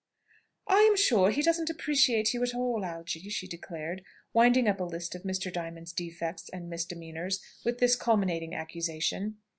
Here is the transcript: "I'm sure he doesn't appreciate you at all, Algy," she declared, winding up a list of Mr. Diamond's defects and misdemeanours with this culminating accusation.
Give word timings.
"I'm 0.67 0.97
sure 0.97 1.29
he 1.29 1.43
doesn't 1.43 1.69
appreciate 1.69 2.33
you 2.33 2.41
at 2.41 2.55
all, 2.55 2.83
Algy," 2.83 3.29
she 3.29 3.45
declared, 3.47 4.01
winding 4.33 4.67
up 4.67 4.79
a 4.79 4.83
list 4.83 5.13
of 5.13 5.21
Mr. 5.21 5.53
Diamond's 5.53 5.93
defects 5.93 6.49
and 6.49 6.67
misdemeanours 6.67 7.39
with 7.63 7.77
this 7.77 7.95
culminating 7.95 8.55
accusation. 8.55 9.37